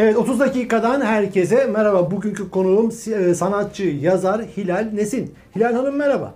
[0.00, 2.10] Evet 30 dakikadan herkese merhaba.
[2.10, 5.34] Bugünkü konuğum e, sanatçı, yazar Hilal Nesin.
[5.56, 6.34] Hilal Hanım merhaba.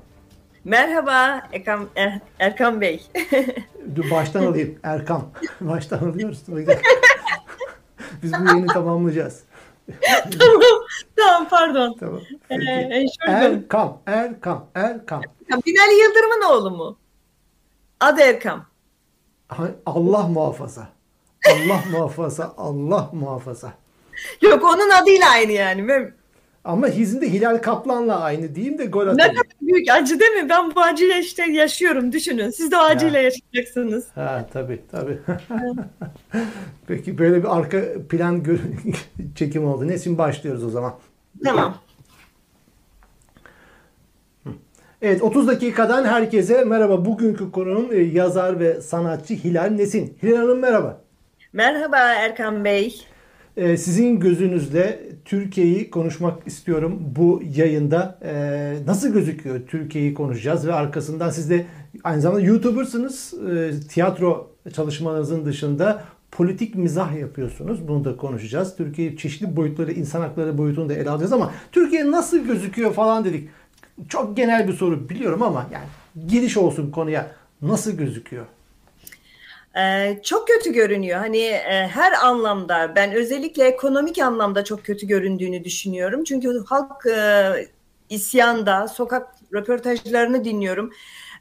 [0.65, 3.03] Merhaba Erkan, er, Erkan Bey.
[3.96, 4.79] Dur baştan alayım.
[4.83, 5.22] Erkan.
[5.61, 6.43] Baştan alıyoruz.
[8.22, 9.43] Biz bu yayını tamamlayacağız.
[10.38, 10.60] tamam,
[11.16, 11.96] tamam pardon.
[12.00, 12.20] Tamam.
[12.50, 15.22] Ee, Erkam, Erkam, Erkam.
[15.66, 16.96] Binali Yıldırım'ın oğlu mu?
[18.00, 18.66] Adı Erkam.
[19.86, 20.88] Allah muhafaza.
[21.50, 23.72] Allah muhafaza, Allah muhafaza.
[24.43, 25.89] Yok onun adıyla aynı yani.
[25.89, 26.12] Ben...
[26.64, 29.18] Ama hizinde Hilal Kaplan'la aynı diyeyim de gol atayım.
[29.18, 30.48] Ne kadar büyük acı değil mi?
[30.48, 32.50] Ben bu acıyla işte yaşıyorum düşünün.
[32.50, 33.25] Siz de o acıyla ya.
[33.25, 34.05] yaşayacaksınız.
[34.14, 35.19] Ha tabii tabii.
[36.86, 38.45] Peki böyle bir arka plan
[39.36, 39.89] çekim oldu.
[39.89, 40.95] Ne şimdi başlıyoruz o zaman.
[41.45, 41.75] Tamam.
[45.03, 47.05] Evet 30 dakikadan herkese merhaba.
[47.05, 50.19] Bugünkü konunun e, yazar ve sanatçı Hilal Nesin.
[50.22, 51.02] Hilal Hanım merhaba.
[51.55, 53.02] Merhaba Erkan Bey.
[53.56, 58.19] Ee, sizin gözünüzle Türkiye'yi konuşmak istiyorum bu yayında.
[58.22, 61.67] Ee, nasıl gözüküyor Türkiye'yi konuşacağız ve arkasından siz de
[62.05, 63.34] aynı zamanda YouTuber'sınız.
[63.50, 67.89] Ee, tiyatro çalışmalarınızın dışında politik mizah yapıyorsunuz.
[67.89, 68.77] Bunu da konuşacağız.
[68.77, 73.48] Türkiye çeşitli boyutları, insan hakları boyutunu da ele alacağız ama Türkiye nasıl gözüküyor falan dedik.
[74.09, 75.84] Çok genel bir soru biliyorum ama yani
[76.28, 77.31] giriş olsun konuya.
[77.62, 78.47] Nasıl gözüküyor?
[79.77, 81.19] Ee, çok kötü görünüyor.
[81.19, 86.25] Hani e, her anlamda ben özellikle ekonomik anlamda çok kötü göründüğünü düşünüyorum.
[86.25, 87.53] Çünkü halk e,
[88.11, 90.93] isyanda, sokak röportajlarını dinliyorum.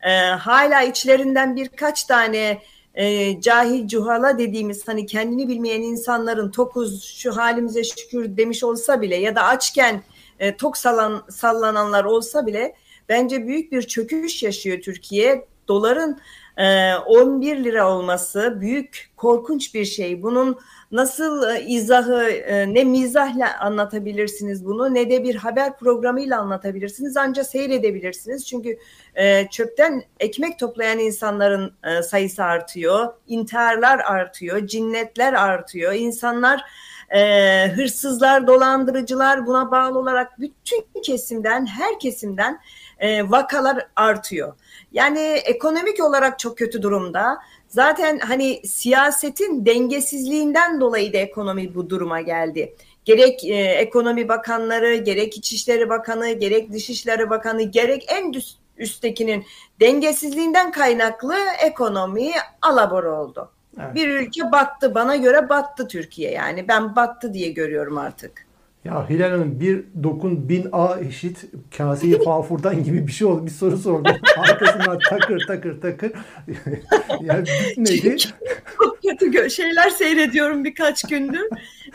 [0.01, 2.61] E, hala içlerinden birkaç tane
[2.95, 9.15] e, cahil cuhala dediğimiz hani kendini bilmeyen insanların tokuz şu halimize şükür demiş olsa bile
[9.15, 10.03] ya da açken
[10.39, 12.75] e, tok sallan, sallananlar olsa bile
[13.09, 15.45] bence büyük bir çöküş yaşıyor Türkiye.
[15.67, 16.19] Doların
[16.57, 20.23] 11 ee, lira olması büyük korkunç bir şey.
[20.23, 20.59] Bunun
[20.91, 27.45] nasıl e, izahı e, ne mizahla anlatabilirsiniz bunu ne de bir haber programıyla anlatabilirsiniz ancak
[27.45, 28.47] seyredebilirsiniz.
[28.47, 28.77] Çünkü
[29.15, 35.93] e, çöpten ekmek toplayan insanların sayısı artıyor, intiharlar artıyor, cinnetler artıyor.
[35.93, 36.63] İnsanlar
[37.75, 42.59] hırsızlar, dolandırıcılar buna bağlı olarak bütün kesimden, her kesimden
[43.23, 44.53] vakalar artıyor.
[44.91, 47.39] Yani ekonomik olarak çok kötü durumda.
[47.67, 52.75] Zaten hani siyasetin dengesizliğinden dolayı da ekonomi bu duruma geldi.
[53.05, 59.45] Gerek e, ekonomi bakanları, gerek İçişleri Bakanı, gerek Dışişleri Bakanı, gerek en üst, üsttekinin
[59.79, 61.35] dengesizliğinden kaynaklı
[61.65, 63.51] ekonomi alabor oldu.
[63.79, 63.95] Evet.
[63.95, 64.95] Bir ülke battı.
[64.95, 66.67] Bana göre battı Türkiye yani.
[66.67, 68.50] Ben battı diye görüyorum artık.
[68.85, 71.45] Ya Hilal Hanım bir dokun bin A eşit
[71.77, 73.45] kaseye fafurdan gibi bir şey oldu.
[73.45, 74.15] Bir soru sordum.
[74.37, 76.11] Arkasından takır takır takır.
[77.21, 78.17] yani bitmedi.
[78.17, 81.49] Çok kötü şeyler seyrediyorum birkaç gündür.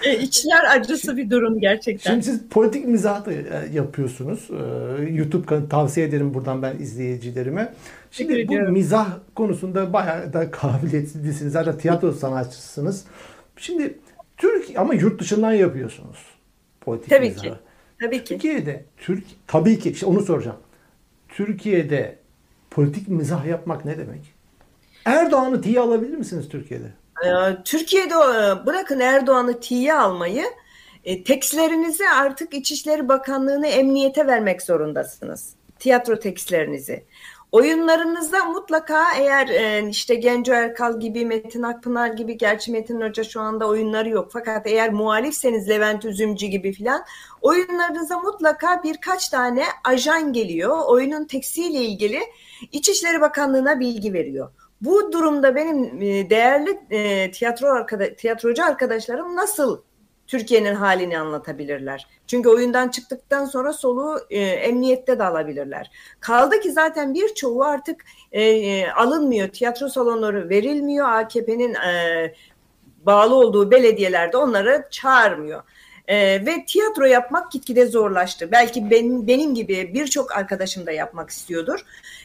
[0.04, 2.10] E, içler acısı bir durum gerçekten.
[2.10, 4.50] Şimdi siz politik mizah da e, yapıyorsunuz.
[4.50, 7.74] E, YouTube kanalı tavsiye ederim buradan ben izleyicilerime.
[8.10, 11.53] Şimdi bu mizah konusunda bayağı da kabiliyetlisiniz.
[11.53, 13.04] Zaten tiyatro sanatçısınız.
[13.56, 13.98] Şimdi
[14.36, 16.35] Türk ama yurt dışından yapıyorsunuz
[16.86, 17.44] politik tabii mizahı.
[17.44, 17.54] Ki.
[18.00, 18.24] Tabii ki.
[18.24, 20.56] Türkiye'de Türk tabii ki işte onu soracağım.
[21.28, 22.19] Türkiye'de
[22.70, 24.20] politik mizah yapmak ne demek?
[25.04, 26.92] Erdoğan'ı tiye alabilir misiniz Türkiye'de?
[27.24, 28.14] Ee, Türkiye'de
[28.66, 30.44] bırakın Erdoğan'ı tiye almayı
[31.04, 35.54] e, tekstlerinizi artık İçişleri Bakanlığı'nı emniyete vermek zorundasınız.
[35.78, 37.04] Tiyatro tekstlerinizi.
[37.52, 43.40] Oyunlarınızda mutlaka eğer e, işte Genco Erkal gibi, Metin Akpınar gibi, gerçi Metin Hoca şu
[43.40, 44.28] anda oyunları yok.
[44.32, 47.04] Fakat eğer muhalifseniz Levent Üzümcü gibi filan
[47.40, 50.78] oyunlarınıza mutlaka birkaç tane ajan geliyor.
[50.86, 52.20] Oyunun tekstiyle ilgili
[52.72, 54.50] İçişleri Bakanlığı'na bilgi veriyor.
[54.80, 59.80] Bu durumda benim e, değerli e, tiyatro arkada, tiyatrocu arkadaşlarım nasıl
[60.26, 62.06] Türkiye'nin halini anlatabilirler.
[62.26, 65.91] Çünkü oyundan çıktıktan sonra soluğu e, emniyette de alabilirler.
[66.20, 69.48] Kaldı ki zaten birçoğu artık e, e, alınmıyor.
[69.48, 71.09] Tiyatro salonları verilmiyor.
[71.09, 72.34] AKP'nin e,
[73.06, 75.62] bağlı olduğu belediyelerde onları çağırmıyor.
[76.08, 78.48] E, ve tiyatro yapmak gitgide zorlaştı.
[78.53, 81.80] Belki benim, benim gibi birçok arkadaşım da yapmak istiyordur.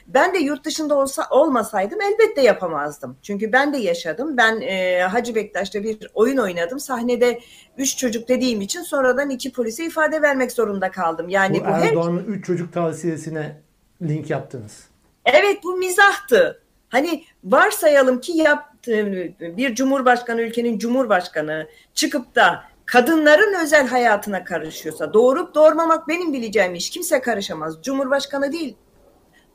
[0.08, 3.18] Ben de yurt dışında olsa olmasaydım elbette yapamazdım.
[3.22, 4.38] Çünkü ben de yaşadım.
[4.38, 6.80] Ben e, Hacı Bektaş'ta bir oyun oynadım.
[6.80, 7.40] Sahnede
[7.78, 11.30] üç çocuk dediğim için sonradan iki polise ifade vermek zorunda kaldım.
[11.30, 12.28] Yani bu, bu Erdoğan'ın her...
[12.28, 13.62] üç çocuk tavsiyesine
[14.02, 14.84] link yaptınız.
[15.26, 16.62] Evet bu mizahtı.
[16.90, 18.72] Hani varsayalım ki yaptı
[19.40, 26.90] bir cumhurbaşkanı ülkenin cumhurbaşkanı çıkıp da kadınların özel hayatına karışıyorsa doğurup doğurmamak benim bileceğim iş.
[26.90, 27.84] Kimse karışamaz.
[27.84, 28.76] Cumhurbaşkanı değil.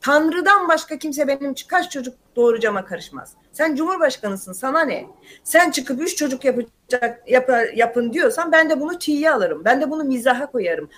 [0.01, 3.33] Tanrı'dan başka kimse benim kaç çocuk doğuracağıma karışmaz.
[3.53, 5.07] Sen cumhurbaşkanısın sana ne?
[5.45, 9.63] Sen çıkıp üç çocuk yapacak yap, yapın diyorsan ben de bunu tiye alırım.
[9.65, 10.89] Ben de bunu mizaha koyarım.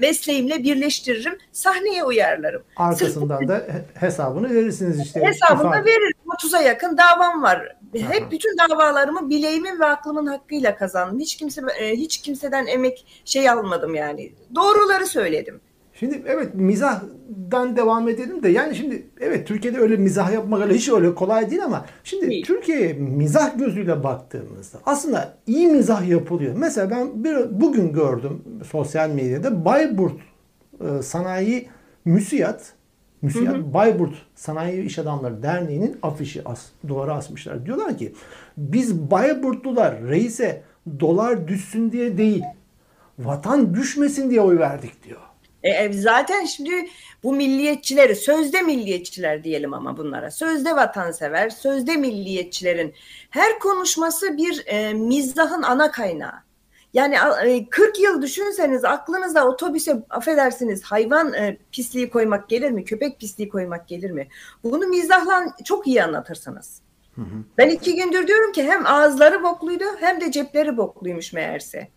[0.00, 1.38] Mesleğimle birleştiririm.
[1.52, 2.62] Sahneye uyarlarım.
[2.76, 5.20] Arkasından da hesabını verirsiniz işte.
[5.20, 5.84] Hesabını ifade.
[5.84, 6.18] veririm.
[6.30, 7.76] 30'a yakın davam var.
[7.94, 11.20] Hep bütün davalarımı bileğimin ve aklımın hakkıyla kazandım.
[11.20, 14.32] Hiç kimse e, hiç kimseden emek şey almadım yani.
[14.54, 15.60] Doğruları söyledim.
[16.00, 20.88] Şimdi evet mizahdan devam edelim de yani şimdi evet Türkiye'de öyle mizah yapmak öyle hiç
[20.88, 22.44] öyle kolay değil ama şimdi değil.
[22.44, 26.54] Türkiye'ye mizah gözüyle baktığımızda aslında iyi mizah yapılıyor.
[26.56, 30.20] Mesela ben bir bugün gördüm sosyal medyada Bayburt
[30.80, 31.68] e, Sanayi
[32.04, 32.72] Müsiyat
[33.22, 33.74] Müsiyat hı hı.
[33.74, 37.66] Bayburt Sanayi İş Adamları Derneği'nin afişi as, duvara asmışlar.
[37.66, 38.14] Diyorlar ki
[38.56, 40.62] biz Bayburtlular reise
[41.00, 42.42] dolar düşsün diye değil
[43.18, 45.20] vatan düşmesin diye oy verdik diyor.
[45.62, 46.88] E, e, zaten şimdi
[47.22, 52.94] bu milliyetçileri sözde milliyetçiler diyelim ama bunlara sözde vatansever sözde milliyetçilerin
[53.30, 56.49] her konuşması bir e, mizahın ana kaynağı.
[56.94, 57.16] Yani
[57.70, 62.84] 40 e, yıl düşünseniz aklınıza otobüse affedersiniz hayvan e, pisliği koymak gelir mi?
[62.84, 64.28] Köpek pisliği koymak gelir mi?
[64.64, 66.80] Bunu mizahla çok iyi anlatırsınız.
[67.14, 67.44] Hı hı.
[67.58, 71.88] Ben iki gündür diyorum ki hem ağızları bokluydu hem de cepleri bokluymuş meğerse.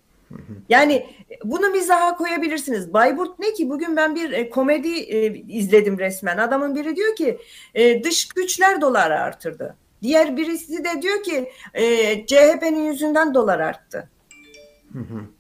[0.69, 1.07] Yani
[1.43, 2.93] bunu mizaha koyabilirsiniz.
[2.93, 3.69] Bayburt ne ki?
[3.69, 6.37] Bugün ben bir e, komedi e, izledim resmen.
[6.37, 7.37] Adamın biri diyor ki
[7.75, 9.75] e, dış güçler doları artırdı.
[10.01, 11.85] Diğer birisi de diyor ki e,
[12.25, 14.09] CHP'nin yüzünden dolar arttı.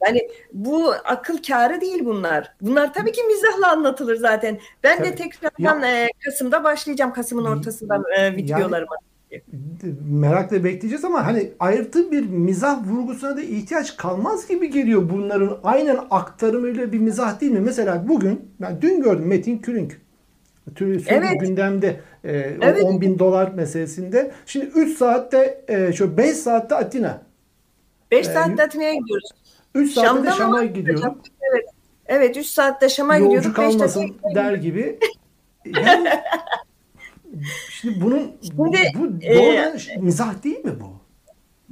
[0.05, 2.53] Yani bu akıl kârı değil bunlar.
[2.61, 4.59] Bunlar tabii ki mizahla anlatılır zaten.
[4.83, 5.07] Ben tabii.
[5.07, 7.13] de tekrardan ya, e, Kasım'da başlayacağım.
[7.13, 8.95] Kasım'ın ortasında e, videolarıma.
[9.31, 9.43] Yani,
[10.09, 15.99] merakla bekleyeceğiz ama hani ayrıntı bir mizah vurgusuna da ihtiyaç kalmaz gibi geliyor bunların aynen
[16.09, 17.59] aktarımıyla bir mizah değil mi?
[17.59, 20.01] Mesela bugün ben dün gördüm Metin Külünk
[20.75, 21.41] Türkiye evet.
[21.41, 22.83] gündemde e, evet.
[22.83, 24.31] 10 bin dolar meselesinde.
[24.45, 27.21] Şimdi 3 saatte e, şu 5 saatte Atina.
[28.13, 29.29] 5 e, saatte Atina'ya gidiyoruz.
[29.75, 31.21] 3 saatte Şam'da Şam'a gidiyorum.
[31.51, 31.65] Evet.
[32.05, 33.35] Evet 3 saatte Şam'a gidiyorum.
[33.35, 34.99] Yolcu kalmasın der gibi.
[35.65, 36.09] Yani
[37.69, 41.03] Şimdi bunun Şimdi, bu, bu e, e, mizah değil mi bu?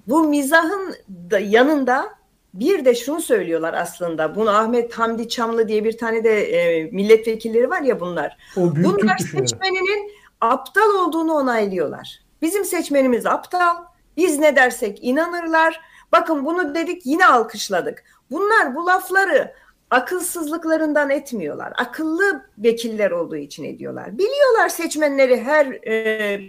[0.07, 0.95] Bu mizahın
[1.31, 2.09] da yanında
[2.53, 4.35] bir de şunu söylüyorlar aslında.
[4.35, 8.37] Bunu Ahmet Hamdi Çamlı diye bir tane de e, milletvekilleri var ya bunlar.
[8.57, 10.11] O büyük bunlar seçmeninin
[10.41, 12.19] aptal olduğunu onaylıyorlar.
[12.41, 13.75] Bizim seçmenimiz aptal.
[14.17, 15.81] Biz ne dersek inanırlar.
[16.11, 18.03] Bakın bunu dedik yine alkışladık.
[18.31, 19.53] Bunlar bu lafları
[19.89, 21.73] akılsızlıklarından etmiyorlar.
[21.77, 24.17] Akıllı vekiller olduğu için ediyorlar.
[24.17, 26.39] Biliyorlar seçmenleri her e,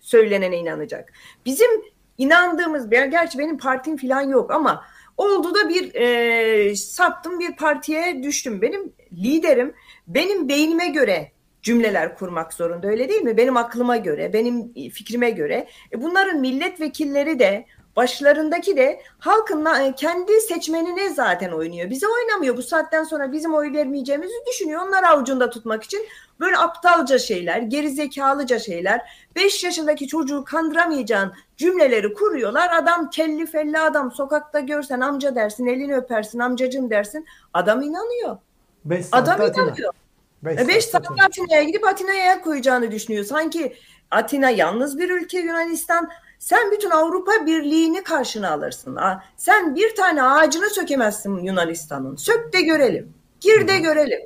[0.00, 1.12] söylenene inanacak.
[1.46, 1.70] Bizim
[2.18, 4.84] inandığımız, gerçi benim partim falan yok ama
[5.16, 8.62] oldu da bir e, saptım bir partiye düştüm.
[8.62, 9.74] Benim liderim
[10.06, 11.32] benim beynime göre
[11.62, 13.36] cümleler kurmak zorunda öyle değil mi?
[13.36, 15.68] Benim aklıma göre, benim fikrime göre.
[15.92, 21.90] E bunların milletvekilleri de başlarındaki de halkın e, kendi seçmenine zaten oynuyor.
[21.90, 22.56] Bize oynamıyor.
[22.56, 24.82] Bu saatten sonra bizim oy vermeyeceğimizi düşünüyor.
[24.86, 26.06] Onlar avucunda tutmak için
[26.40, 29.00] böyle aptalca şeyler, gerizekalıca şeyler,
[29.36, 32.70] 5 yaşındaki çocuğu kandıramayacağın cümleleri kuruyorlar.
[32.72, 37.26] Adam kelli felli adam sokakta görsen amca dersin, elini öpersin, amcacım dersin.
[37.54, 38.36] Adam inanıyor.
[38.84, 39.64] Beş adam Atina.
[39.64, 39.94] inanıyor.
[40.42, 43.24] 5 saat Atina'ya gidip Atina'ya koyacağını düşünüyor.
[43.24, 43.76] Sanki
[44.10, 46.10] Atina yalnız bir ülke Yunanistan
[46.44, 48.98] sen bütün Avrupa Birliği'ni karşına alırsın.
[49.36, 52.16] Sen bir tane ağacını sökemezsin Yunanistan'ın.
[52.16, 53.08] Sök de görelim.
[53.40, 54.20] Gir de görelim.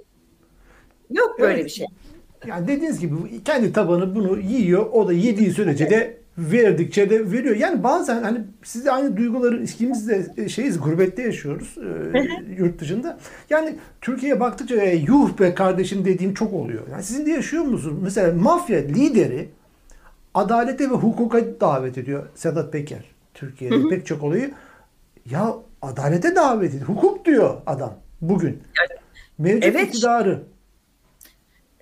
[1.11, 1.64] Yok böyle evet.
[1.64, 1.87] bir şey.
[2.47, 4.87] Yani dediğiniz gibi kendi tabanı bunu yiyor.
[4.93, 7.57] O da yediği sürece de verdikçe de veriyor.
[7.57, 11.78] Yani bazen hani siz de aynı duyguları ikimiz de e, şeyiz gurbette yaşıyoruz
[12.14, 12.19] e,
[12.59, 13.19] yurt dışında.
[13.50, 16.83] Yani Türkiye'ye baktıkça e, yuh be kardeşim dediğim çok oluyor.
[16.93, 17.99] Yani sizin de yaşıyor musunuz?
[18.02, 19.49] Mesela mafya lideri
[20.38, 23.04] adalete ve hukuka davet ediyor Sedat Peker.
[23.35, 23.88] Türkiye'de hı hı.
[23.88, 24.50] pek çok olayı.
[25.30, 26.88] Ya adalete davet ediyor.
[26.88, 28.62] Hukuk diyor adam bugün.
[29.38, 29.88] Mevcut evet.
[29.88, 30.42] iktidarı.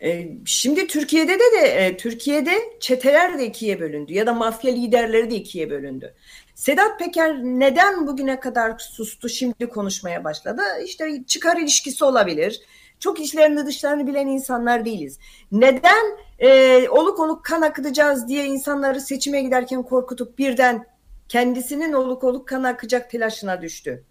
[0.02, 5.30] E, şimdi Türkiye'de de de e, Türkiye'de çeteler de ikiye bölündü ya da mafya liderleri
[5.30, 6.14] de ikiye bölündü.
[6.56, 10.62] Sedat Peker neden bugüne kadar sustu şimdi konuşmaya başladı?
[10.84, 12.60] İşte çıkar ilişkisi olabilir
[13.00, 15.18] çok işlerini dışlarını bilen insanlar değiliz.
[15.52, 20.86] Neden e, oluk oluk kan akıtacağız diye insanları seçime giderken korkutup birden
[21.28, 24.04] kendisinin oluk oluk kan akacak telaşına düştü.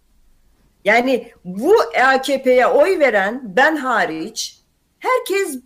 [0.85, 4.59] Yani bu AKP'ye oy veren ben hariç
[4.99, 5.59] herkes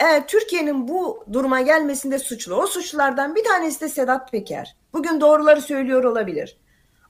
[0.00, 2.54] e, Türkiye'nin bu duruma gelmesinde suçlu.
[2.54, 4.76] O suçlulardan bir tanesi de Sedat Peker.
[4.92, 6.56] Bugün doğruları söylüyor olabilir.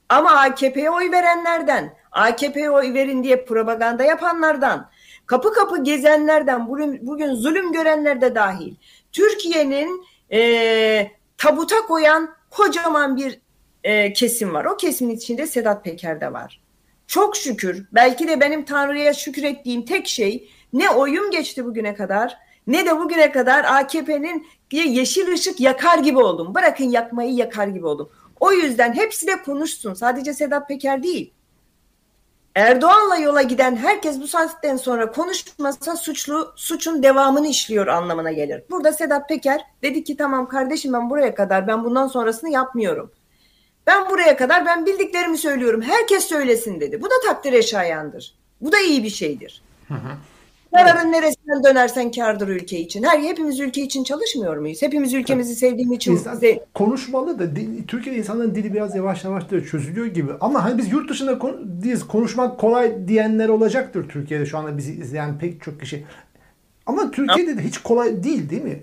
[0.08, 4.90] Ama AKP'ye oy verenlerden, AKP'ye oy verin diye propaganda yapanlardan,
[5.26, 8.74] kapı kapı gezenlerden bugün, bugün zulüm görenler de dahil.
[9.12, 13.40] Türkiye'nin e, tabuta koyan kocaman bir
[13.84, 14.64] e, kesim var.
[14.64, 16.60] O kesimin içinde Sedat Peker de var.
[17.06, 22.38] Çok şükür belki de benim Tanrı'ya şükür ettiğim tek şey ne oyum geçti bugüne kadar
[22.66, 26.54] ne de bugüne kadar AKP'nin yeşil ışık yakar gibi oldum.
[26.54, 28.10] Bırakın yakmayı yakar gibi oldum.
[28.40, 29.94] O yüzden hepsi de konuşsun.
[29.94, 31.32] Sadece Sedat Peker değil.
[32.54, 38.62] Erdoğan'la yola giden herkes bu saatten sonra konuşmasa suçlu suçun devamını işliyor anlamına gelir.
[38.70, 43.12] Burada Sedat Peker dedi ki tamam kardeşim ben buraya kadar ben bundan sonrasını yapmıyorum.
[43.86, 45.82] Ben buraya kadar ben bildiklerimi söylüyorum.
[45.82, 47.02] Herkes söylesin dedi.
[47.02, 48.34] Bu da takdire şayandır.
[48.60, 49.62] Bu da iyi bir şeydir.
[49.88, 50.16] Hı hı.
[50.78, 53.02] Zararın neresinden dönersen kardır ülke için.
[53.02, 54.82] Her hepimiz ülke için çalışmıyor muyuz?
[54.82, 56.66] Hepimiz ülkemizi sevdiğim için İnsan bize...
[56.74, 57.44] konuşmalı da
[57.88, 60.32] Türkiye'de insanların dili biraz yavaş yavaş da çözülüyor gibi.
[60.40, 62.06] Ama hani biz yurt dışında değiliz.
[62.06, 66.04] Konuşmak kolay diyenler olacaktır Türkiye'de şu anda bizi izleyen pek çok kişi.
[66.86, 68.82] Ama Türkiye'de de hiç kolay değil değil mi?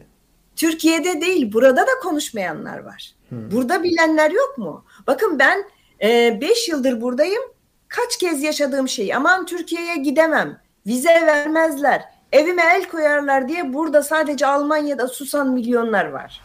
[0.55, 3.13] Türkiye'de değil, burada da konuşmayanlar var.
[3.29, 3.51] Hmm.
[3.51, 4.85] Burada bilenler yok mu?
[5.07, 5.63] Bakın ben
[6.01, 7.41] 5 e, yıldır buradayım.
[7.87, 9.15] Kaç kez yaşadığım şey.
[9.15, 16.41] Aman Türkiye'ye gidemem vize vermezler, evime el koyarlar diye burada sadece Almanya'da susan milyonlar var.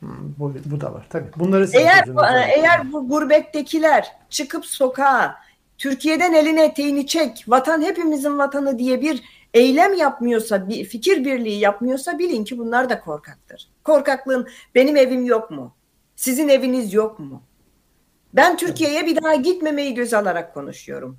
[0.00, 1.30] Hmm, bu, bu da var tabii.
[1.36, 2.04] Bunları eğer
[2.56, 5.36] eğer bu gurbettekiler çıkıp sokağa
[5.78, 9.22] Türkiye'den eline eteğini çek, vatan hepimizin vatanı diye bir
[9.54, 13.68] eylem yapmıyorsa, bir fikir birliği yapmıyorsa bilin ki bunlar da korkaktır.
[13.84, 15.74] Korkaklığın benim evim yok mu?
[16.16, 17.42] Sizin eviniz yok mu?
[18.34, 21.18] Ben Türkiye'ye bir daha gitmemeyi göz alarak konuşuyorum.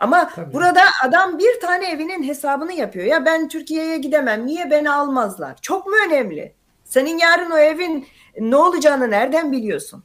[0.00, 0.52] Ama Tabii.
[0.52, 3.06] burada adam bir tane evinin hesabını yapıyor.
[3.06, 4.46] Ya ben Türkiye'ye gidemem.
[4.46, 5.56] Niye beni almazlar?
[5.62, 6.54] Çok mu önemli?
[6.84, 8.06] Senin yarın o evin
[8.40, 10.04] ne olacağını nereden biliyorsun?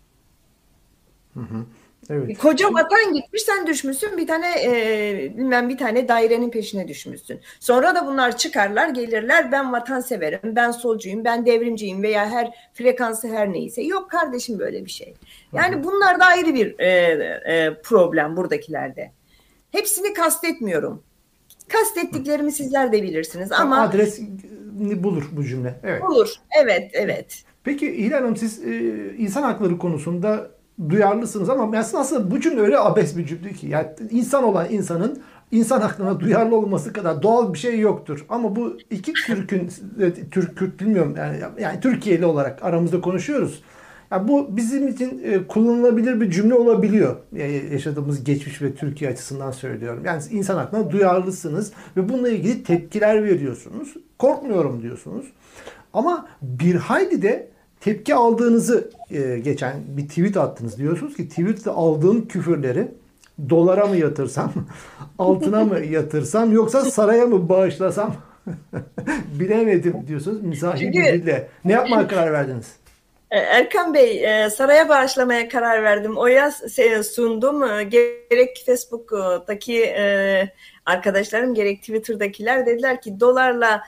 [1.34, 1.66] Hı hı.
[2.10, 2.38] Evet.
[2.38, 7.42] Koca vatan gitmiş sen düşmüşsün bir tane e, bilmem bir tane dairenin peşine düşmüşsün.
[7.60, 13.28] Sonra da bunlar çıkarlar gelirler ben vatan severim ben solcuyum ben devrimciyim veya her frekansı
[13.28, 13.82] her neyse.
[13.82, 15.14] Yok kardeşim böyle bir şey.
[15.54, 16.88] Yani bunlar da ayrı bir e,
[17.46, 19.12] e, problem buradakilerde.
[19.72, 21.04] Hepsini kastetmiyorum.
[21.68, 24.22] Kastettiklerimi sizler de bilirsiniz ama adres
[24.80, 25.80] bulur bu cümle.
[25.84, 26.02] Evet.
[26.02, 26.30] Bulur.
[26.64, 27.44] Evet, evet.
[27.64, 30.52] Peki Hilal Hanım siz e, insan hakları konusunda
[30.90, 35.82] duyarlısınız ama aslında bu cümle öyle abes bir cümle ki yani insan olan insanın insan
[35.82, 38.26] haklarına duyarlı olması kadar doğal bir şey yoktur.
[38.30, 39.70] Ama bu iki Türk'ün
[40.32, 43.64] Türk Kürt bilmiyorum yani yani Türkiye'li olarak aramızda konuşuyoruz.
[44.12, 47.16] Yani bu bizim için e, kullanılabilir bir cümle olabiliyor.
[47.72, 50.02] yaşadığımız geçmiş ve Türkiye açısından söylüyorum.
[50.06, 53.94] Yani insan hakkında duyarlısınız ve bununla ilgili tepkiler veriyorsunuz.
[54.20, 55.26] Korkmuyorum diyorsunuz.
[55.94, 57.48] Ama bir hayli de
[57.80, 60.78] tepki aldığınızı e, geçen bir tweet attınız.
[60.78, 62.88] Diyorsunuz ki tweette aldığım küfürleri
[63.50, 64.54] dolara mı yatırsam,
[65.20, 68.16] altına mı yatırsam yoksa saraya mı bağışlasam
[69.40, 70.44] bilemedim diyorsunuz
[71.22, 71.48] dille.
[71.66, 72.85] Ne yapmaya karar verdiniz?
[73.36, 76.18] E, Erkan Bey, e, saraya bağışlamaya karar verdim.
[76.18, 76.52] Oya
[77.04, 77.64] sundum.
[77.64, 79.96] E, gerek Facebook'taki
[80.86, 83.82] arkadaşlarım, gerek Twitter'dakiler dediler ki dolarla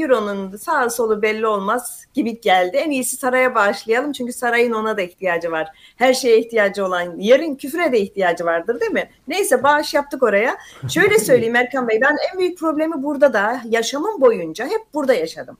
[0.00, 2.76] Euro'nun sağ solu belli olmaz gibi geldi.
[2.76, 5.68] En iyisi saraya bağışlayalım çünkü sarayın ona da ihtiyacı var.
[5.96, 9.10] Her şeye ihtiyacı olan, yarın küfre de ihtiyacı vardır değil mi?
[9.28, 10.56] Neyse bağış yaptık oraya.
[10.88, 15.58] Şöyle söyleyeyim Erkan Bey, ben en büyük problemi burada da yaşamım boyunca hep burada yaşadım.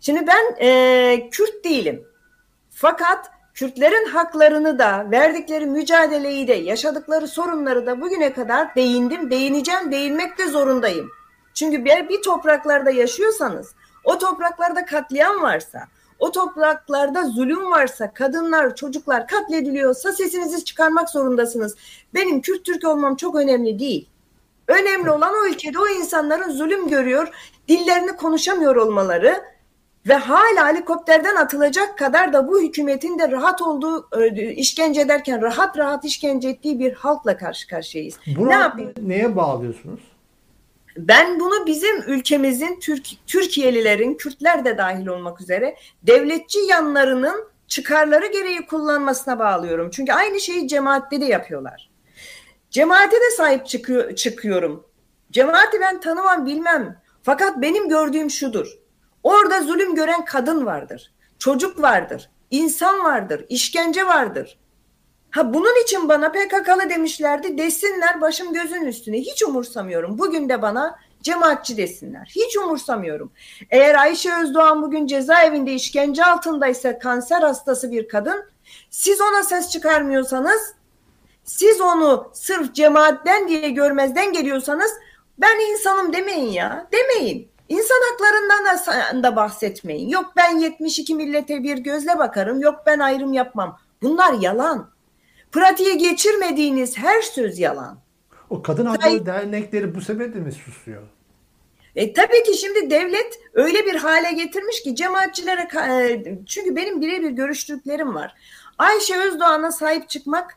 [0.00, 2.04] Şimdi ben e, Kürt değilim.
[2.70, 10.38] Fakat Kürtlerin haklarını da, verdikleri mücadeleyi de, yaşadıkları sorunları da bugüne kadar değindim, değineceğim, değinmek
[10.38, 11.10] de zorundayım.
[11.54, 15.80] Çünkü bir, bir topraklarda yaşıyorsanız, o topraklarda katliam varsa,
[16.18, 21.76] o topraklarda zulüm varsa, kadınlar, çocuklar katlediliyorsa sesinizi çıkarmak zorundasınız.
[22.14, 24.08] Benim Kürt Türk olmam çok önemli değil.
[24.68, 27.28] Önemli olan o ülkede o insanların zulüm görüyor,
[27.68, 29.42] dillerini konuşamıyor olmaları,
[30.08, 35.78] ve hala helikopterden atılacak kadar da bu hükümetin de rahat olduğu e, işkence ederken rahat
[35.78, 38.14] rahat işkence ettiği bir halkla karşı karşıyayız.
[38.36, 38.92] Bunu ne yapayım?
[39.02, 40.00] Neye bağlıyorsunuz?
[40.96, 48.66] Ben bunu bizim ülkemizin Türk Türkiye'lilerin, Kürtler de dahil olmak üzere devletçi yanlarının çıkarları gereği
[48.66, 49.90] kullanmasına bağlıyorum.
[49.90, 51.90] Çünkü aynı şeyi cemaatte de yapıyorlar.
[52.70, 54.84] Cemaate de sahip çıkıyor, çıkıyorum.
[55.30, 57.00] Cemaati ben tanımam bilmem.
[57.22, 58.78] Fakat benim gördüğüm şudur.
[59.22, 61.12] Orada zulüm gören kadın vardır.
[61.38, 62.30] Çocuk vardır.
[62.50, 63.46] insan vardır.
[63.48, 64.58] işkence vardır.
[65.30, 67.58] Ha bunun için bana PKK'lı demişlerdi.
[67.58, 69.18] Desinler başım gözün üstüne.
[69.18, 70.18] Hiç umursamıyorum.
[70.18, 72.32] Bugün de bana cemaatçi desinler.
[72.36, 73.32] Hiç umursamıyorum.
[73.70, 78.44] Eğer Ayşe Özdoğan bugün cezaevinde işkence altındaysa kanser hastası bir kadın
[78.90, 80.74] siz ona ses çıkarmıyorsanız
[81.44, 84.90] siz onu sırf cemaatten diye görmezden geliyorsanız
[85.38, 86.86] Ben insanım demeyin ya.
[86.92, 87.48] Demeyin.
[87.70, 90.08] İnsan haklarından da, bahsetmeyin.
[90.08, 92.60] Yok ben 72 millete bir gözle bakarım.
[92.60, 93.78] Yok ben ayrım yapmam.
[94.02, 94.90] Bunlar yalan.
[95.52, 97.98] Pratiğe geçirmediğiniz her söz yalan.
[98.50, 101.02] O kadın hakları dernekleri bu sebeple mi susuyor?
[101.96, 107.30] E, tabii ki şimdi devlet öyle bir hale getirmiş ki cemaatçilere e, çünkü benim birebir
[107.30, 108.34] görüştüklerim var.
[108.78, 110.56] Ayşe Özdoğan'a sahip çıkmak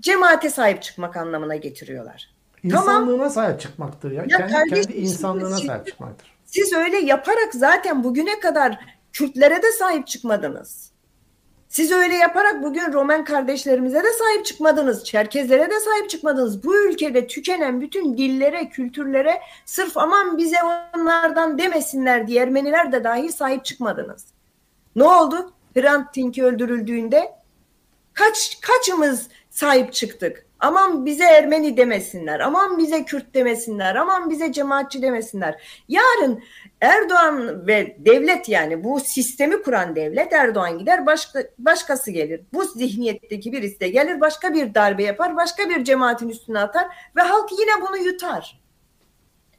[0.00, 2.35] cemaate sahip çıkmak anlamına getiriyorlar.
[2.66, 3.30] İnsanlığına tamam.
[3.30, 4.24] sahip çıkmaktır ya.
[4.28, 6.32] ya kendi, kendi insanlığına siz, sahip çıkmaktır.
[6.44, 10.90] Siz öyle yaparak zaten bugüne kadar Kürtlere de sahip çıkmadınız.
[11.68, 15.04] Siz öyle yaparak bugün Roman kardeşlerimize de sahip çıkmadınız.
[15.04, 16.64] Çerkezlere de sahip çıkmadınız.
[16.64, 20.56] Bu ülkede tükenen bütün dillere, kültürlere sırf aman bize
[20.94, 24.24] onlardan demesinler diye Ermeniler de dahi sahip çıkmadınız.
[24.96, 25.52] Ne oldu?
[25.76, 27.34] Hrant Dink'i öldürüldüğünde
[28.12, 30.45] kaç kaçımız sahip çıktık?
[30.60, 35.62] Aman bize Ermeni demesinler, aman bize Kürt demesinler, aman bize cemaatçi demesinler.
[35.88, 36.42] Yarın
[36.80, 42.40] Erdoğan ve devlet yani bu sistemi kuran devlet Erdoğan gider başka, başkası gelir.
[42.52, 46.86] Bu zihniyetteki birisi de gelir başka bir darbe yapar, başka bir cemaatin üstüne atar
[47.16, 48.60] ve halk yine bunu yutar.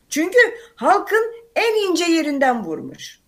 [0.10, 0.38] Çünkü
[0.76, 3.20] halkın en ince yerinden vurmuş.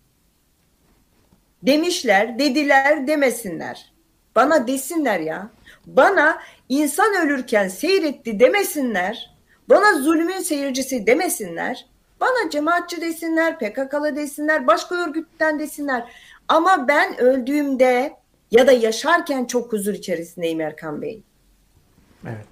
[1.62, 3.92] Demişler, dediler, demesinler.
[4.36, 5.50] Bana desinler ya.
[5.86, 9.36] Bana insan ölürken seyretti demesinler.
[9.68, 11.86] Bana zulmün seyircisi demesinler.
[12.20, 16.04] Bana cemaatçi desinler, PKK'lı desinler, başka örgütten desinler.
[16.48, 18.12] Ama ben öldüğümde
[18.50, 21.22] ya da yaşarken çok huzur içerisindeyim Erkan Bey.
[22.26, 22.46] Evet.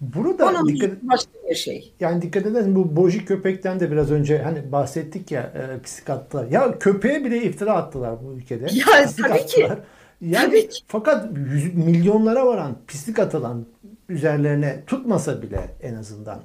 [0.00, 1.94] Burada Onun dikkat, başka bir şey.
[2.00, 6.46] Yani dikkat edersin bu boji köpekten de biraz önce hani bahsettik ya e, psikatlar.
[6.46, 8.64] Ya köpeğe bile iftira attılar bu ülkede.
[8.64, 9.76] Ya Pislik tabii attılar.
[9.76, 9.82] ki.
[10.20, 10.84] Yani Tabii ki.
[10.88, 13.66] fakat yüz, milyonlara varan pislik atılan
[14.08, 16.40] üzerlerine tutmasa bile en azından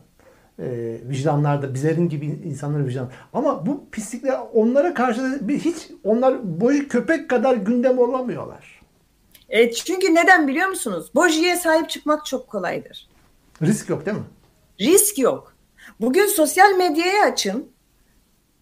[0.59, 3.11] e, vicdanlarda bizlerin gibi insanların vicdan.
[3.33, 8.81] Ama bu pislikler onlara karşı bir hiç onlar boji köpek kadar gündem olamıyorlar.
[9.49, 11.11] E, çünkü neden biliyor musunuz?
[11.15, 13.09] Bojiye sahip çıkmak çok kolaydır.
[13.61, 14.23] Risk yok değil mi?
[14.81, 15.53] Risk yok.
[16.01, 17.72] Bugün sosyal medyayı açın.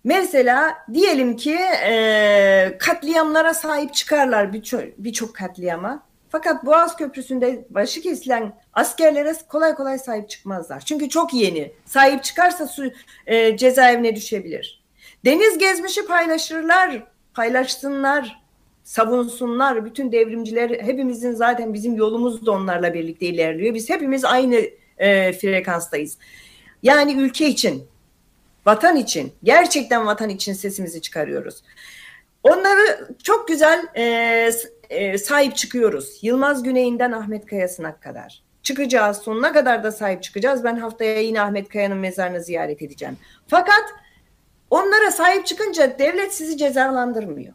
[0.03, 6.03] Mesela diyelim ki e, katliamlara sahip çıkarlar birçok bir katliama.
[6.29, 10.79] Fakat Boğaz Köprüsü'nde başı kesilen askerlere kolay kolay sahip çıkmazlar.
[10.79, 11.71] Çünkü çok yeni.
[11.85, 12.91] Sahip çıkarsa su,
[13.27, 14.83] e, cezaevine düşebilir.
[15.25, 18.41] Deniz gezmişi paylaşırlar, paylaşsınlar,
[18.83, 19.85] savunsunlar.
[19.85, 23.73] Bütün devrimciler hepimizin zaten bizim yolumuz da onlarla birlikte ilerliyor.
[23.73, 24.61] Biz hepimiz aynı
[24.97, 26.17] e, frekanstayız.
[26.83, 27.83] Yani ülke için,
[28.65, 31.63] vatan için, gerçekten vatan için sesimizi çıkarıyoruz.
[32.43, 34.51] Onları çok güzel e,
[34.89, 36.19] e, sahip çıkıyoruz.
[36.21, 38.43] Yılmaz Güney'inden Ahmet Kayası'na kadar.
[38.63, 40.63] Çıkacağız sonuna kadar da sahip çıkacağız.
[40.63, 43.17] Ben haftaya yine Ahmet Kaya'nın mezarını ziyaret edeceğim.
[43.47, 43.83] Fakat
[44.69, 47.53] onlara sahip çıkınca devlet sizi cezalandırmıyor.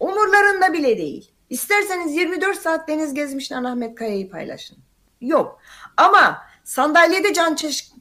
[0.00, 1.30] Umurlarında bile değil.
[1.50, 4.78] İsterseniz 24 saat deniz gezmişten Ahmet Kaya'yı paylaşın.
[5.20, 5.60] Yok.
[5.96, 7.54] Ama sandalyede can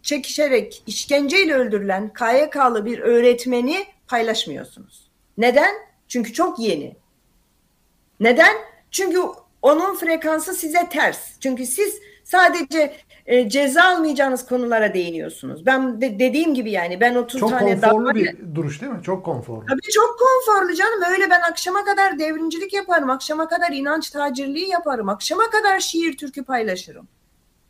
[0.04, 5.10] çekişerek işkenceyle öldürülen KYK'lı bir öğretmeni paylaşmıyorsunuz.
[5.38, 5.76] Neden?
[6.08, 6.96] Çünkü çok yeni.
[8.20, 8.56] Neden?
[8.92, 9.20] Çünkü
[9.62, 11.40] onun frekansı size ters.
[11.40, 12.94] Çünkü siz sadece
[13.26, 15.66] e, ceza almayacağınız konulara değiniyorsunuz.
[15.66, 17.92] Ben de, dediğim gibi yani ben 30 çok tane daha...
[17.92, 19.04] Çok konforlu bir duruş değil mi?
[19.04, 19.66] Çok konforlu.
[19.66, 21.04] Tabii çok konforlu canım.
[21.12, 23.10] Öyle ben akşama kadar devrimcilik yaparım.
[23.10, 25.10] Akşama kadar inanç tacirliği yaparım.
[25.10, 27.08] Akşama kadar şiir türkü paylaşırım.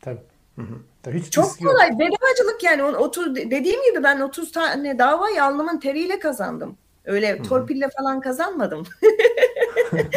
[0.01, 0.21] Tabii.
[0.55, 0.75] Hı hı.
[1.07, 1.89] Tabii hiç çok kolay.
[1.89, 1.99] Yok.
[1.99, 2.83] Bedavacılık yani.
[2.83, 6.77] 30, dediğim gibi ben 30 tane davayı alnımın teriyle kazandım.
[7.05, 7.43] Öyle Hı-hı.
[7.43, 8.83] torpille falan kazanmadım.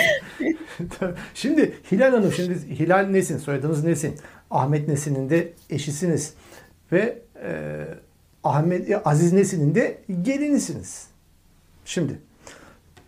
[1.34, 4.16] şimdi Hilal Hanım, şimdi Hilal Nesin, soyadınız Nesin.
[4.50, 6.34] Ahmet Nesin'in de eşisiniz.
[6.92, 7.84] Ve e,
[8.44, 11.06] Ahmet Aziz Nesin'in de gelinisiniz.
[11.84, 12.18] Şimdi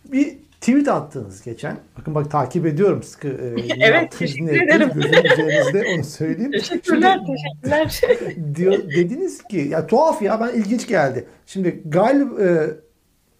[0.05, 1.77] bir tweet attınız geçen.
[1.98, 3.29] Bakın bak takip ediyorum sıkı.
[3.29, 4.90] E, evet teşekkür ederim.
[4.96, 6.53] Üzerinizde onu söyleyeyim.
[6.59, 8.55] Teşekkürler Şimdi, teşekkürler.
[8.55, 11.27] diyor, dediniz ki ya tuhaf ya ben ilginç geldi.
[11.46, 12.70] Şimdi galiba e,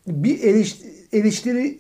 [0.07, 0.43] bir
[1.13, 1.79] eleştiri,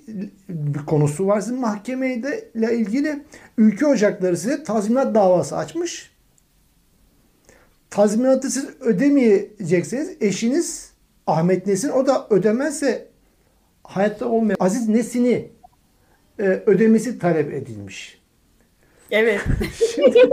[0.49, 3.23] bir konusu var sizin mahkemeyle ilgili.
[3.59, 6.13] Ülke Ocakları size tazminat davası açmış.
[7.91, 10.17] Tazminatı siz ödemeyeceksiniz.
[10.21, 10.93] Eşiniz
[11.27, 13.12] Ahmet Nesin o da ödemezse
[13.85, 15.51] hayatta olmayan Aziz Nesin'i
[16.39, 18.23] e, ödemesi talep edilmiş.
[19.11, 19.41] Evet.
[19.95, 20.31] Şimdi,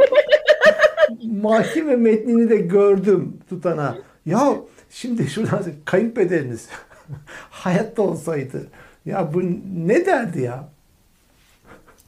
[1.41, 3.97] mahkeme metnini de gördüm tutana.
[4.25, 4.55] Ya
[4.89, 6.67] şimdi şuradan kayınpederiniz
[7.49, 8.67] hayatta olsaydı
[9.05, 9.41] ya bu
[9.87, 10.69] ne derdi ya?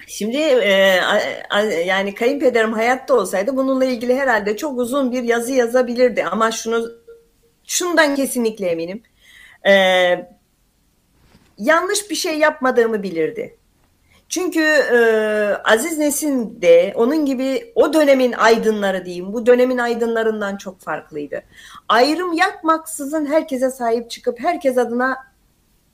[0.07, 0.99] Şimdi e,
[1.85, 6.91] yani kayınpederim hayatta olsaydı bununla ilgili herhalde çok uzun bir yazı yazabilirdi ama şunu
[7.67, 9.01] şundan kesinlikle eminim.
[9.67, 9.73] E,
[11.61, 13.57] yanlış bir şey yapmadığımı bilirdi.
[14.29, 14.97] Çünkü e,
[15.63, 21.43] Aziz Nesin de onun gibi o dönemin aydınları diyeyim, bu dönemin aydınlarından çok farklıydı.
[21.89, 25.17] Ayrım yapmaksızın herkese sahip çıkıp herkes adına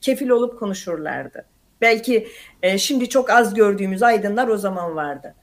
[0.01, 1.45] kefil olup konuşurlardı.
[1.81, 2.27] Belki
[2.63, 5.35] e, şimdi çok az gördüğümüz aydınlar o zaman vardı.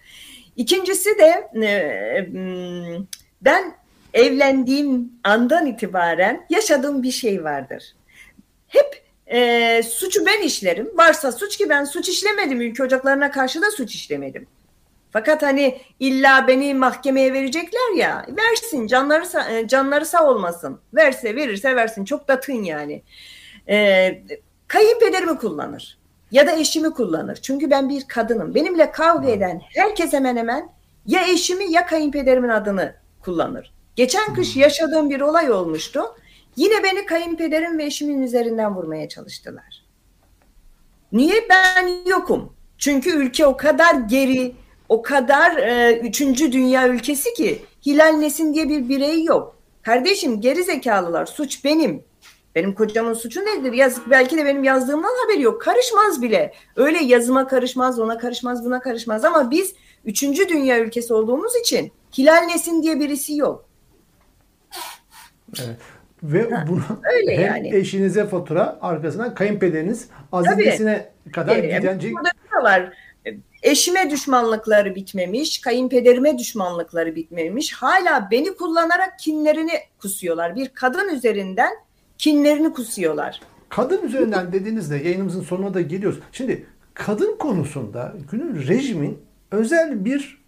[0.56, 3.06] İkincisi de e, hmm,
[3.42, 3.74] ben
[4.12, 7.84] evlendiğim andan itibaren yaşadığım bir şey vardır.
[8.68, 10.90] Hep e, suçu ben işlerim.
[10.94, 12.60] Varsa suç ki ben suç işlemedim.
[12.60, 14.46] Ülke ocaklarına karşı da suç işlemedim.
[15.10, 20.80] Fakat hani illa beni mahkemeye verecekler ya versin canları e, canları sağ olmasın.
[20.94, 23.02] Verse verirse versin çok da tın yani.
[23.68, 24.22] E,
[24.68, 25.98] kayınpederimi kullanır
[26.30, 27.37] ya da eşimi kullanır.
[27.42, 28.54] Çünkü ben bir kadınım.
[28.54, 30.68] Benimle kavga eden herkes hemen hemen
[31.06, 33.72] ya eşimi ya kayınpederimin adını kullanır.
[33.96, 36.02] Geçen kış yaşadığım bir olay olmuştu.
[36.57, 39.85] Yine beni kayınpederim ve eşimin üzerinden vurmaya çalıştılar.
[41.12, 42.53] Niye ben yokum?
[42.79, 44.55] Çünkü ülke o kadar geri,
[44.88, 49.57] o kadar e, üçüncü dünya ülkesi ki Hilal Nesin diye bir birey yok.
[49.83, 52.05] Kardeşim geri zekalılar suç benim.
[52.55, 53.73] Benim kocamın suçu nedir?
[53.73, 55.62] Yazık belki de benim yazdığımdan haberi yok.
[55.62, 56.55] Karışmaz bile.
[56.77, 59.25] Öyle yazıma karışmaz, ona karışmaz, buna karışmaz.
[59.25, 63.69] Ama biz üçüncü dünya ülkesi olduğumuz için Hilal Nesin diye birisi yok.
[65.59, 65.77] Evet.
[66.24, 66.82] Ve ha, bunu
[67.14, 67.76] öyle hem yani.
[67.76, 72.12] eşinize fatura arkasından kayınpederiniz azizesine kadar gidecek.
[72.14, 72.92] Burada var.
[73.62, 77.72] Eşime düşmanlıkları bitmemiş, kayınpederime düşmanlıkları bitmemiş.
[77.72, 80.56] Hala beni kullanarak kinlerini kusuyorlar.
[80.56, 81.72] Bir kadın üzerinden
[82.18, 83.40] kinlerini kusuyorlar.
[83.68, 86.18] Kadın üzerinden dediğinizde yayınımızın sonuna da geliyoruz.
[86.32, 89.18] Şimdi kadın konusunda günün rejimin
[89.50, 90.44] özel bir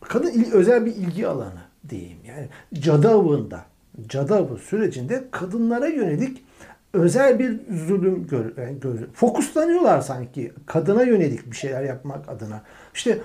[0.00, 2.18] kadın özel bir ilgi alanı diyeyim.
[2.26, 3.64] Yani cadı avında
[4.08, 6.44] cadı avı sürecinde kadınlara yönelik
[6.92, 12.62] özel bir zulüm gör, yani gör, fokuslanıyorlar sanki kadına yönelik bir şeyler yapmak adına.
[12.94, 13.18] İşte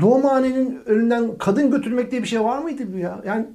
[0.00, 3.22] doğumhanenin önünden kadın götürmek diye bir şey var mıydı bu ya?
[3.26, 3.46] Yani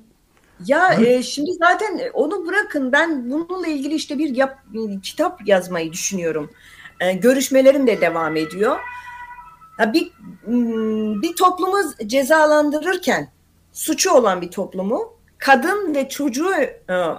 [0.65, 4.57] ya e, şimdi zaten onu bırakın ben bununla ilgili işte bir yap,
[5.03, 6.51] kitap yazmayı düşünüyorum.
[6.99, 8.77] E, görüşmelerim de devam ediyor.
[9.79, 10.11] Ya bir
[11.21, 13.29] bir toplumu cezalandırırken
[13.71, 16.71] suçu olan bir toplumu kadın ve çocuğu e,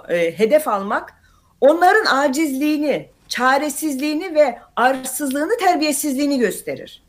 [0.09, 1.13] e, hedef almak
[1.61, 7.03] onların acizliğini, çaresizliğini ve arsızlığını, terbiyesizliğini gösterir.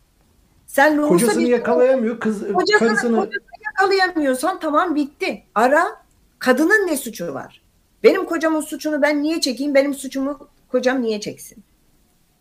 [0.67, 5.43] Sen kocasını bir, yakalayamıyor, kız kocasını, karısını kocasını yakalayamıyorsan tamam bitti.
[5.55, 5.87] Ara
[6.39, 7.63] kadının ne suçu var?
[8.03, 9.75] Benim kocamın suçunu ben niye çekeyim?
[9.75, 11.65] Benim suçumu kocam niye çeksin?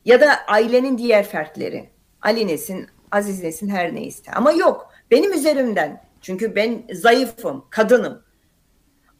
[0.05, 1.89] Ya da ailenin diğer fertleri.
[2.21, 4.31] Ali nesin, Aziz nesin her neyse.
[4.35, 4.89] Ama yok.
[5.11, 6.03] Benim üzerimden.
[6.21, 8.23] Çünkü ben zayıfım, kadınım.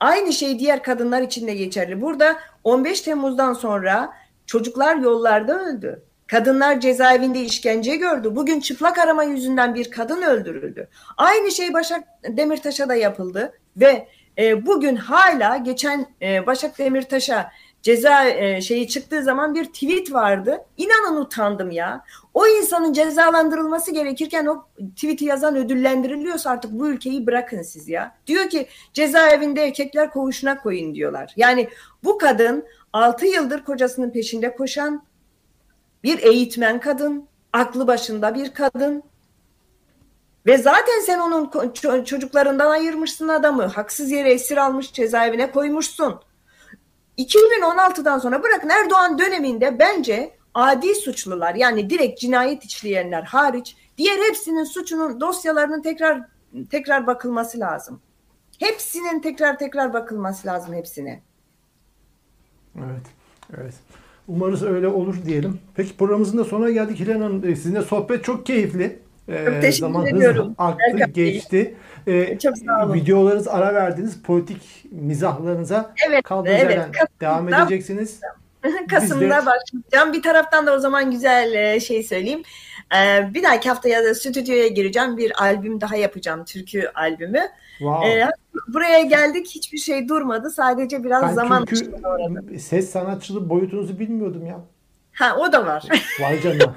[0.03, 2.01] Aynı şey diğer kadınlar için de geçerli.
[2.01, 4.13] Burada 15 Temmuz'dan sonra
[4.45, 6.03] çocuklar yollarda öldü.
[6.27, 8.35] Kadınlar cezaevinde işkence gördü.
[8.35, 10.87] Bugün çıplak arama yüzünden bir kadın öldürüldü.
[11.17, 17.51] Aynı şey Başak Demirtaş'a da yapıldı ve e, bugün hala geçen e, Başak Demirtaş'a
[17.83, 20.65] ceza e, şeyi çıktığı zaman bir tweet vardı.
[20.77, 22.05] İnanın utandım ya.
[22.33, 24.65] O insanın cezalandırılması gerekirken o
[24.95, 28.15] tweet'i yazan ödüllendiriliyorsa artık bu ülkeyi bırakın siz ya.
[28.27, 31.33] Diyor ki cezaevinde erkekler koğuşuna koyun diyorlar.
[31.37, 31.69] Yani
[32.03, 35.03] bu kadın 6 yıldır kocasının peşinde koşan
[36.03, 39.03] bir eğitmen kadın, aklı başında bir kadın.
[40.45, 41.51] Ve zaten sen onun
[42.03, 43.63] çocuklarından ayırmışsın adamı.
[43.63, 46.19] Haksız yere esir almış cezaevine koymuşsun.
[47.17, 54.63] 2016'dan sonra bırakın Erdoğan döneminde bence adi suçlular yani direkt cinayet işleyenler hariç diğer hepsinin
[54.63, 56.21] suçunun dosyalarının tekrar
[56.69, 58.01] tekrar bakılması lazım.
[58.59, 61.21] Hepsinin tekrar tekrar bakılması lazım hepsine.
[62.77, 63.05] Evet.
[63.57, 63.73] Evet.
[64.27, 65.59] Umarız öyle olur diyelim.
[65.75, 67.41] Peki programımızın da sonuna geldik Hilal Hanım.
[67.41, 68.99] Sizinle sohbet çok keyifli.
[69.27, 70.55] Ee, çok teşekkür zaman ediyorum.
[70.57, 71.75] aktı, Erkan geçti.
[72.07, 72.93] Ee, Çok sağ olun.
[72.93, 74.21] Videolarınız ara verdiniz.
[74.21, 76.77] Politik mizahlarınıza evet, kaldığınız evet.
[76.77, 78.19] yerden devam edeceksiniz.
[78.89, 79.45] Kasım'da de...
[79.45, 80.13] başlayacağım.
[80.13, 82.43] Bir taraftan da o zaman güzel e, şey söyleyeyim.
[82.95, 85.17] Ee, bir dahaki haftaya da stüdyoya gireceğim.
[85.17, 86.45] Bir albüm daha yapacağım.
[86.45, 87.41] Türkü albümü.
[87.77, 88.09] Wow.
[88.09, 88.29] Ee,
[88.67, 89.47] buraya geldik.
[89.47, 90.49] Hiçbir şey durmadı.
[90.49, 94.59] Sadece biraz ben zaman türkü, ses sanatçılığı boyutunuzu bilmiyordum ya.
[95.13, 95.83] Ha o da var.
[96.21, 96.63] Vay canına.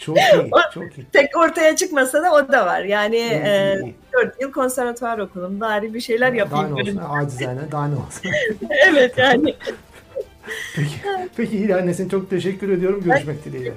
[0.00, 1.06] Çok iyi, çok iyi.
[1.12, 2.80] Tek ortaya çıkmasa da o da var.
[2.80, 3.78] Yani e,
[4.12, 5.60] 4 yıl konservatuvar okudum.
[5.60, 6.76] Bari bir şeyler yapayım.
[6.76, 8.30] Daha ne olsun, acizane daha ne olsun.
[8.88, 9.54] evet yani.
[10.76, 10.94] peki,
[11.36, 13.00] peki Hilal Nesin çok teşekkür ediyorum.
[13.04, 13.74] Görüşmek dileğiyle.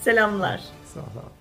[0.00, 0.60] Selamlar.
[0.94, 1.37] Sağ ol.